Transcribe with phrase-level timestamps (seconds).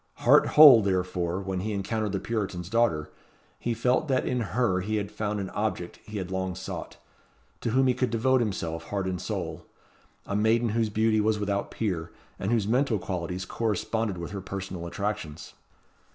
[0.15, 3.11] Heart whole, therefore, when he encountered the Puritan's daughter,
[3.59, 6.97] he felt that in her he had found an object he had long sought,
[7.59, 9.63] to whom he could devote himself heart and soul;
[10.25, 14.87] a maiden whose beauty was without peer, and whose mental qualities corresponded with her personal
[14.87, 15.53] attractions.